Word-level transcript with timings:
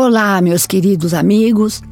Olá, 0.00 0.40
meus 0.40 0.64
queridos 0.64 1.12
amigos. 1.12 1.82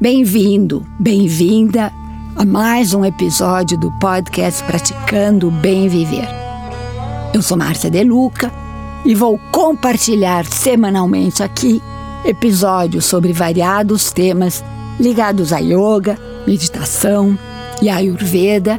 Bem-vindo, 0.00 0.82
bem-vinda 0.98 1.92
a 2.34 2.42
mais 2.42 2.94
um 2.94 3.04
episódio 3.04 3.78
do 3.78 3.92
podcast 3.98 4.64
Praticando 4.64 5.48
o 5.48 5.50
Bem 5.50 5.86
Viver. 5.86 6.26
Eu 7.34 7.42
sou 7.42 7.58
Márcia 7.58 7.90
Deluca 7.90 8.50
e 9.04 9.14
vou 9.14 9.38
compartilhar 9.52 10.46
semanalmente 10.46 11.42
aqui 11.42 11.82
episódios 12.24 13.04
sobre 13.04 13.34
variados 13.34 14.10
temas 14.10 14.64
ligados 14.98 15.52
a 15.52 15.58
yoga, 15.58 16.18
meditação 16.46 17.38
e 17.82 17.90
ayurveda 17.90 18.78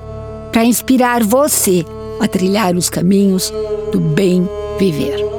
para 0.52 0.66
inspirar 0.66 1.23
você 1.23 1.86
a 2.20 2.27
trilhar 2.27 2.76
os 2.76 2.90
caminhos 2.90 3.54
do 3.91 4.00
bem 4.00 4.50
viver. 4.80 5.30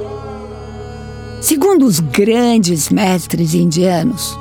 Segundo 1.42 1.86
os 1.86 1.98
grandes 1.98 2.88
mestres 2.88 3.52
indianos, 3.52 4.38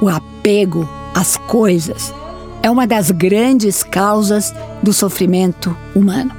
o 0.00 0.08
apego 0.08 0.88
às 1.12 1.36
coisas 1.36 2.14
é 2.62 2.70
uma 2.70 2.86
das 2.86 3.10
grandes 3.10 3.82
causas 3.82 4.54
do 4.80 4.92
sofrimento 4.92 5.76
humano. 5.96 6.30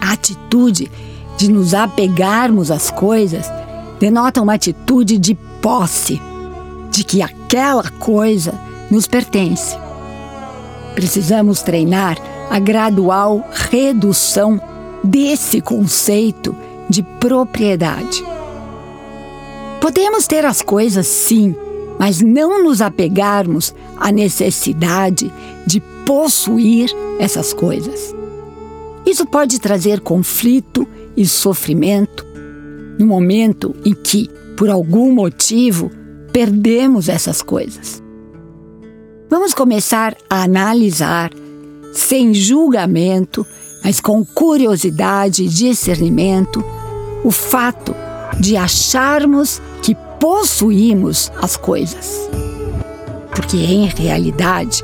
A 0.00 0.12
atitude 0.12 0.90
de 1.36 1.52
nos 1.52 1.74
apegarmos 1.74 2.70
às 2.70 2.90
coisas 2.90 3.44
denota 4.00 4.40
uma 4.40 4.54
atitude 4.54 5.18
de 5.18 5.34
posse, 5.60 6.18
de 6.90 7.04
que 7.04 7.20
aquela 7.20 7.90
coisa 7.90 8.54
nos 8.90 9.06
pertence. 9.06 9.76
Precisamos 10.94 11.60
treinar 11.60 12.16
a 12.48 12.58
gradual 12.58 13.46
redução 13.52 14.58
desse 15.04 15.60
conceito 15.60 16.56
de 16.88 17.02
propriedade. 17.02 18.35
Podemos 19.86 20.26
ter 20.26 20.44
as 20.44 20.62
coisas 20.62 21.06
sim, 21.06 21.54
mas 21.96 22.20
não 22.20 22.64
nos 22.64 22.82
apegarmos 22.82 23.72
à 23.96 24.10
necessidade 24.10 25.32
de 25.64 25.78
possuir 26.04 26.90
essas 27.20 27.52
coisas. 27.52 28.12
Isso 29.06 29.24
pode 29.24 29.60
trazer 29.60 30.00
conflito 30.00 30.88
e 31.16 31.24
sofrimento 31.24 32.26
no 32.98 33.06
momento 33.06 33.76
em 33.84 33.94
que, 33.94 34.28
por 34.56 34.70
algum 34.70 35.12
motivo, 35.12 35.88
perdemos 36.32 37.08
essas 37.08 37.40
coisas. 37.40 38.02
Vamos 39.30 39.54
começar 39.54 40.16
a 40.28 40.42
analisar, 40.42 41.30
sem 41.92 42.34
julgamento, 42.34 43.46
mas 43.84 44.00
com 44.00 44.24
curiosidade 44.24 45.44
e 45.44 45.48
discernimento, 45.48 46.64
o 47.22 47.30
fato 47.30 47.94
de 48.40 48.56
acharmos 48.56 49.62
possuímos 50.18 51.30
as 51.40 51.56
coisas. 51.56 52.28
Porque 53.34 53.56
em 53.56 53.86
realidade, 53.86 54.82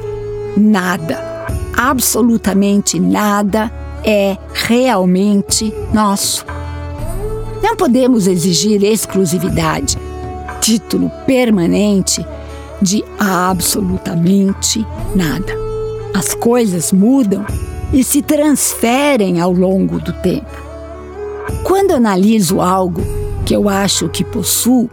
nada, 0.57 1.47
absolutamente 1.77 3.01
nada 3.01 3.73
é 4.05 4.37
realmente 4.53 5.73
nosso. 5.93 6.45
Não 7.63 7.77
podemos 7.77 8.27
exigir 8.27 8.83
exclusividade, 8.85 9.97
título 10.61 11.11
permanente 11.27 12.25
de 12.81 13.05
absolutamente 13.19 14.85
nada. 15.15 15.55
As 16.15 16.35
coisas 16.35 16.93
mudam 16.93 17.47
e 17.93 18.03
se 18.03 18.21
transferem 18.21 19.41
ao 19.41 19.53
longo 19.53 19.99
do 20.01 20.13
tempo. 20.15 20.63
Quando 21.63 21.93
analiso 21.93 22.61
algo 22.61 23.01
que 23.45 23.55
eu 23.55 23.69
acho 23.69 24.09
que 24.09 24.25
possuo, 24.25 24.91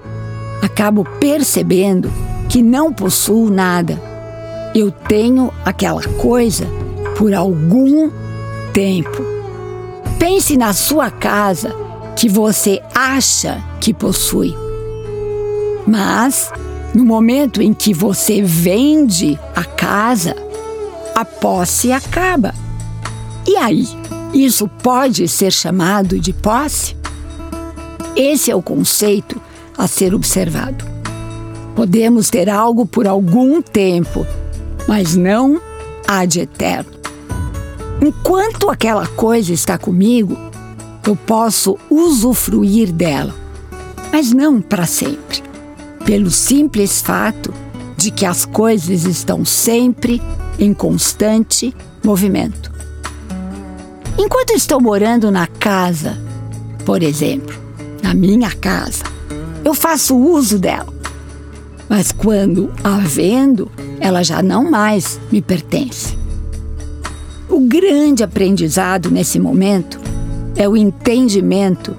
acabo 0.62 1.04
percebendo 1.20 2.12
que 2.48 2.62
não 2.62 2.92
possuo 2.92 3.50
nada. 3.50 4.02
Eu 4.74 4.92
tenho 4.92 5.52
aquela 5.66 6.04
coisa 6.04 6.68
por 7.18 7.34
algum 7.34 8.10
tempo. 8.74 9.24
Pense 10.18 10.58
na 10.58 10.74
sua 10.74 11.10
casa 11.10 11.74
que 12.16 12.28
você 12.28 12.82
acha 12.94 13.64
que 13.80 13.94
possui. 13.94 14.54
Mas, 15.88 16.52
no 16.94 17.06
momento 17.06 17.62
em 17.62 17.74
que 17.74 17.94
você 17.94 18.42
vende 18.42 19.40
a 19.56 19.64
casa, 19.64 20.36
a 21.16 21.24
posse 21.24 21.92
acaba. 21.92 22.54
E 23.48 23.56
aí, 23.56 23.88
isso 24.34 24.68
pode 24.68 25.28
ser 25.28 25.52
chamado 25.52 26.20
de 26.20 26.32
posse? 26.34 26.96
Esse 28.16 28.52
é 28.52 28.56
o 28.56 28.62
conceito 28.62 29.42
a 29.80 29.88
ser 29.88 30.14
observado. 30.14 30.86
Podemos 31.74 32.30
ter 32.30 32.50
algo 32.50 32.86
por 32.86 33.08
algum 33.08 33.62
tempo, 33.62 34.28
mas 34.86 35.16
não 35.16 35.60
ad 36.06 36.38
eterno. 36.38 36.92
Enquanto 38.02 38.70
aquela 38.70 39.08
coisa 39.08 39.54
está 39.54 39.78
comigo, 39.78 40.38
eu 41.08 41.16
posso 41.16 41.78
usufruir 41.90 42.92
dela, 42.92 43.34
mas 44.12 44.34
não 44.34 44.62
para 44.62 44.86
sempre, 44.86 45.42
pelo 46.06 46.30
simples 46.30 47.02
fato 47.02 47.54
de 47.96 48.12
que 48.12 48.26
as 48.26 48.46
coisas 48.46 49.06
estão 49.06 49.46
sempre 49.46 50.22
em 50.60 50.74
constante 50.74 51.74
movimento. 52.04 52.70
Enquanto 54.18 54.52
estou 54.52 54.82
morando 54.82 55.32
na 55.32 55.48
casa, 55.48 56.18
por 56.86 57.02
exemplo, 57.02 57.58
na 58.04 58.14
minha 58.14 58.52
casa. 58.52 59.19
Eu 59.64 59.74
faço 59.74 60.16
uso 60.16 60.58
dela. 60.58 60.94
Mas 61.88 62.12
quando 62.12 62.72
a 62.84 62.98
vendo, 63.00 63.72
ela 64.00 64.24
já 64.24 64.44
não 64.44 64.70
mais 64.70 65.20
me 65.32 65.42
pertence. 65.42 66.18
O 67.50 67.60
grande 67.62 68.24
aprendizado 68.24 69.10
nesse 69.10 69.40
momento 69.40 70.00
é 70.56 70.70
o 70.70 70.78
entendimento 70.78 71.96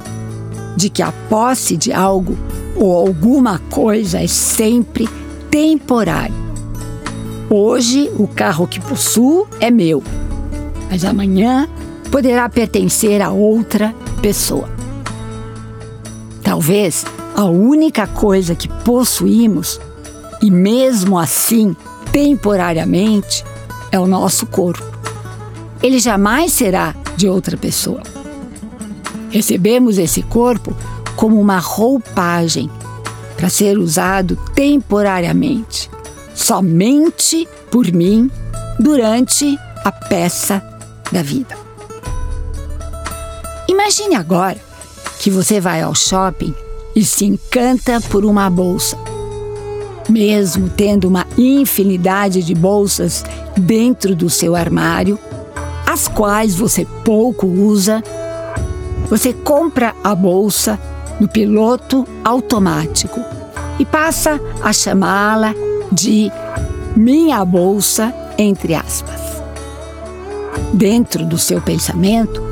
de 0.76 0.88
que 0.88 1.03
a 1.03 1.12
posse 1.28 1.76
de 1.76 1.93
algo 1.93 2.37
ou 2.76 2.97
alguma 2.97 3.59
coisa 3.71 4.21
é 4.21 4.27
sempre 4.27 5.09
temporário. 5.50 6.34
Hoje, 7.50 8.09
o 8.16 8.28
carro 8.28 8.69
que 8.69 8.81
possuo 8.81 9.48
é 9.59 9.72
meu, 9.72 10.03
mas 10.88 11.04
amanhã 11.04 11.69
poderá 12.10 12.48
pertencer 12.48 13.21
a 13.21 13.31
outra 13.31 13.92
pessoa. 14.22 14.69
Talvez 16.42 17.04
a 17.34 17.44
única 17.44 18.06
coisa 18.06 18.54
que 18.54 18.68
possuímos, 18.68 19.80
e 20.42 20.50
mesmo 20.50 21.18
assim 21.18 21.76
temporariamente, 22.12 23.44
é 23.92 23.98
o 23.98 24.06
nosso 24.06 24.46
corpo. 24.46 24.84
Ele 25.82 25.98
jamais 25.98 26.52
será 26.52 26.94
de 27.16 27.28
outra 27.28 27.56
pessoa. 27.56 28.02
Recebemos 29.30 29.98
esse 29.98 30.22
corpo 30.22 30.76
como 31.16 31.41
uma 31.41 31.58
roupagem 31.58 32.70
para 33.36 33.48
ser 33.48 33.78
usado 33.78 34.36
temporariamente, 34.54 35.91
somente 36.34 37.48
por 37.70 37.91
mim 37.92 38.30
durante 38.78 39.58
a 39.84 39.92
peça 39.92 40.62
da 41.10 41.22
vida. 41.22 41.56
Imagine 43.68 44.16
agora 44.16 44.58
que 45.20 45.30
você 45.30 45.60
vai 45.60 45.80
ao 45.80 45.94
shopping 45.94 46.54
e 46.94 47.04
se 47.04 47.24
encanta 47.24 48.00
por 48.00 48.24
uma 48.24 48.48
bolsa. 48.50 48.96
Mesmo 50.08 50.68
tendo 50.68 51.06
uma 51.06 51.26
infinidade 51.38 52.42
de 52.42 52.54
bolsas 52.54 53.24
dentro 53.56 54.14
do 54.14 54.28
seu 54.28 54.56
armário, 54.56 55.18
as 55.86 56.08
quais 56.08 56.54
você 56.54 56.86
pouco 57.04 57.46
usa, 57.46 58.02
você 59.08 59.32
compra 59.32 59.94
a 60.02 60.14
bolsa 60.14 60.78
no 61.20 61.28
piloto 61.28 62.06
automático 62.24 63.20
e 63.78 63.84
passa 63.84 64.41
a 64.62 64.72
chamá-la 64.72 65.54
de 65.92 66.30
minha 66.97 67.44
bolsa, 67.44 68.15
entre 68.38 68.74
aspas. 68.74 69.20
Dentro 70.72 71.24
do 71.24 71.38
seu 71.38 71.60
pensamento, 71.60 72.42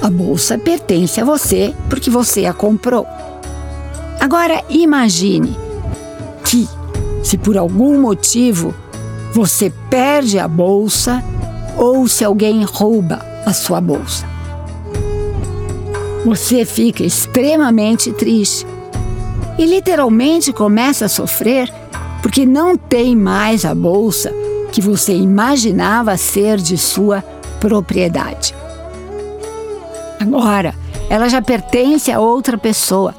a 0.00 0.08
bolsa 0.08 0.56
pertence 0.56 1.20
a 1.20 1.24
você 1.24 1.74
porque 1.88 2.10
você 2.10 2.46
a 2.46 2.52
comprou. 2.52 3.06
Agora 4.20 4.62
imagine 4.68 5.56
que, 6.44 6.68
se 7.22 7.38
por 7.38 7.56
algum 7.56 8.00
motivo 8.00 8.74
você 9.32 9.72
perde 9.88 10.38
a 10.38 10.48
bolsa 10.48 11.22
ou 11.76 12.08
se 12.08 12.24
alguém 12.24 12.64
rouba 12.64 13.24
a 13.46 13.52
sua 13.52 13.80
bolsa. 13.80 14.26
Você 16.24 16.64
fica 16.64 17.04
extremamente 17.04 18.12
triste 18.12 18.66
e 19.56 19.64
literalmente 19.64 20.52
começa 20.52 21.04
a 21.04 21.08
sofrer 21.08 21.72
porque 22.22 22.44
não 22.44 22.76
tem 22.76 23.14
mais 23.14 23.64
a 23.64 23.74
bolsa 23.74 24.32
que 24.72 24.80
você 24.80 25.14
imaginava 25.14 26.16
ser 26.16 26.58
de 26.58 26.76
sua 26.76 27.22
propriedade. 27.60 28.54
Agora, 30.20 30.74
ela 31.08 31.28
já 31.28 31.40
pertence 31.40 32.10
a 32.10 32.20
outra 32.20 32.58
pessoa. 32.58 33.14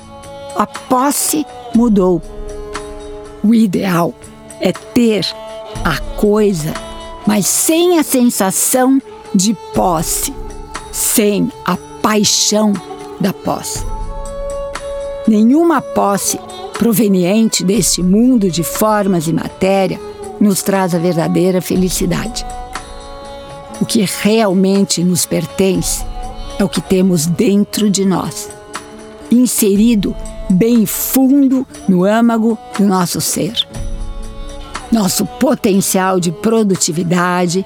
A 0.60 0.68
posse 0.68 1.46
mudou. 1.74 2.22
O 3.42 3.56
ideal 3.56 4.14
é 4.60 4.74
ter 4.74 5.26
a 5.86 5.98
coisa, 6.18 6.74
mas 7.26 7.48
sem 7.48 7.98
a 7.98 8.04
sensação 8.04 9.02
de 9.34 9.54
posse, 9.74 10.34
sem 10.92 11.50
a 11.64 11.78
paixão 12.02 12.74
da 13.22 13.32
posse. 13.32 13.86
Nenhuma 15.26 15.82
posse 15.82 16.38
proveniente 16.78 17.64
deste 17.64 18.04
mundo 18.04 18.52
de 18.52 18.62
formas 18.62 19.30
e 19.30 19.32
matéria 19.32 19.98
nos 20.42 20.62
traz 20.62 20.94
a 20.94 20.98
verdadeira 20.98 21.62
felicidade. 21.62 22.46
O 23.80 23.86
que 23.86 24.06
realmente 24.24 25.06
nos 25.06 25.26
pertence 25.26 26.04
é 26.60 26.66
o 26.66 26.68
que 26.68 26.82
temos 26.82 27.26
dentro 27.26 27.90
de 27.90 28.04
nós, 28.04 28.50
inserido 29.32 30.14
bem 30.50 30.86
fundo 30.86 31.66
no 31.88 32.04
âmago 32.04 32.58
do 32.78 32.86
nosso 32.86 33.22
ser. 33.22 33.54
Nosso 34.92 35.26
potencial 35.26 36.20
de 36.20 36.32
produtividade, 36.32 37.66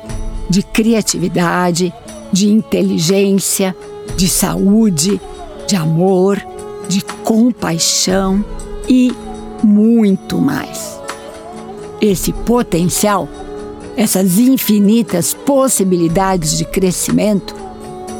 de 0.50 0.62
criatividade, 0.62 1.94
de 2.32 2.50
inteligência, 2.50 3.76
de 4.18 4.28
saúde, 4.28 5.22
de 5.66 5.76
amor, 5.76 6.42
de 6.90 7.02
compaixão 7.24 8.44
e 8.90 9.14
muito 9.64 10.38
mais. 10.38 11.00
Esse 12.02 12.34
potencial, 12.34 13.30
essas 13.96 14.38
infinitas 14.38 15.34
possibilidades 15.34 16.58
de 16.58 16.66
crescimento, 16.66 17.56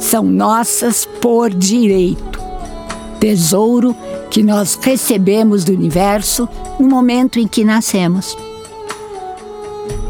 são 0.00 0.24
nossas 0.24 1.04
por 1.20 1.50
direito. 1.50 2.40
Tesouro 3.20 3.94
que 4.34 4.42
nós 4.42 4.76
recebemos 4.82 5.62
do 5.62 5.70
universo 5.70 6.48
no 6.80 6.88
momento 6.88 7.38
em 7.38 7.46
que 7.46 7.62
nascemos. 7.62 8.36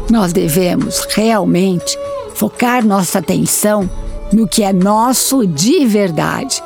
Nós 0.09 0.33
devemos 0.33 1.05
realmente 1.11 1.95
focar 2.33 2.83
nossa 2.83 3.19
atenção 3.19 3.87
no 4.33 4.47
que 4.47 4.63
é 4.63 4.73
nosso 4.73 5.45
de 5.45 5.85
verdade 5.85 6.59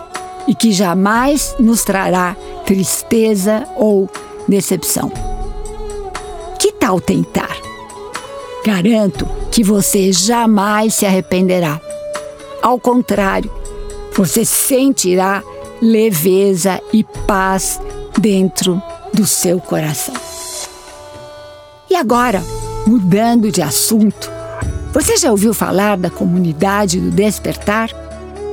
e 0.48 0.56
que 0.56 0.72
jamais 0.72 1.54
nos 1.60 1.84
trará 1.84 2.34
tristeza 2.66 3.68
ou 3.76 4.10
decepção. 4.48 5.12
Que 6.58 6.72
tal 6.72 7.02
tentar? 7.02 7.58
Garanto 8.66 9.28
que 9.52 9.66
você 9.66 10.14
jamais 10.14 10.94
se 10.94 11.06
arrependerá. 11.06 11.82
Ao 12.62 12.80
contrário, 12.80 13.52
você 14.14 14.46
sentirá 14.46 15.44
leveza 15.82 16.82
e 16.92 17.04
paz 17.04 17.80
dentro 18.20 18.82
do 19.14 19.26
seu 19.26 19.60
coração. 19.60 20.16
E 21.90 21.96
agora, 21.96 22.44
mudando 22.86 23.52
de 23.52 23.62
assunto, 23.62 24.32
você 24.94 25.18
já 25.18 25.32
ouviu 25.32 25.54
falar 25.54 25.98
da 25.98 26.10
comunidade 26.10 27.00
do 27.00 27.12
despertar? 27.12 27.90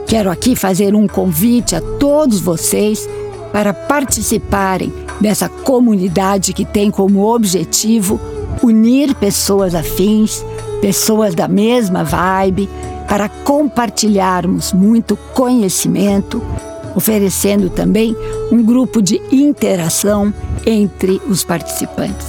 Quero 0.07 0.31
aqui 0.31 0.55
fazer 0.55 0.95
um 0.95 1.07
convite 1.07 1.75
a 1.75 1.81
todos 1.99 2.41
vocês 2.41 3.09
para 3.53 3.75
participarem 3.75 4.93
dessa 5.21 5.49
comunidade 5.49 6.53
que 6.53 6.65
tem 6.65 6.91
como 6.91 7.27
objetivo 7.27 8.21
unir 8.63 9.15
pessoas 9.15 9.75
afins, 9.75 10.45
pessoas 10.81 11.35
da 11.35 11.49
mesma 11.49 12.05
vibe, 12.05 12.69
para 13.09 13.29
compartilharmos 13.29 14.73
muito 14.73 15.17
conhecimento, 15.35 16.43
oferecendo 16.97 17.69
também 17.69 18.17
um 18.51 18.63
grupo 18.63 19.03
de 19.03 19.21
interação 19.31 20.33
entre 20.65 21.21
os 21.29 21.45
participantes. 21.45 22.27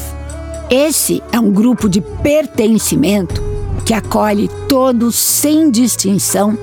Esse 0.70 1.24
é 1.32 1.40
um 1.40 1.50
grupo 1.50 1.88
de 1.88 2.02
pertencimento 2.02 3.42
que 3.86 3.94
acolhe 3.94 4.50
todos 4.68 5.16
sem 5.16 5.72
distinção 5.72 6.58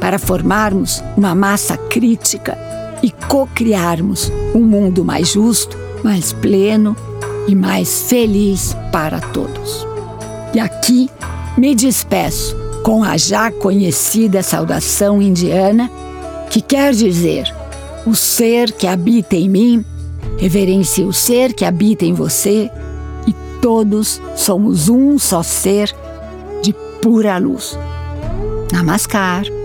para 0.00 0.18
formarmos 0.18 1.04
uma 1.14 1.34
massa 1.34 1.76
crítica 1.76 2.56
e 3.02 3.10
co-criarmos 3.10 4.32
um 4.54 4.62
mundo 4.62 5.04
mais 5.04 5.28
justo, 5.28 5.76
mais 6.02 6.32
pleno 6.32 6.96
e 7.46 7.54
mais 7.54 8.02
feliz 8.08 8.74
para 8.90 9.20
todos. 9.20 9.86
E 10.54 10.58
aqui 10.58 11.10
me 11.58 11.74
despeço 11.74 12.56
com 12.82 13.04
a 13.04 13.18
já 13.18 13.52
conhecida 13.52 14.42
saudação 14.42 15.20
indiana, 15.20 15.90
que 16.50 16.60
quer 16.60 16.92
dizer: 16.92 17.54
o 18.06 18.14
ser 18.14 18.72
que 18.72 18.86
habita 18.86 19.36
em 19.36 19.48
mim 19.48 19.84
reverencia 20.38 21.06
o 21.06 21.12
ser 21.12 21.54
que 21.54 21.64
habita 21.64 22.04
em 22.04 22.12
você 22.12 22.70
e 23.26 23.34
todos 23.62 24.20
somos 24.36 24.88
um 24.88 25.18
só 25.18 25.42
ser 25.42 25.94
pura 27.00 27.38
luz. 27.38 27.78
Namaskar. 28.72 29.59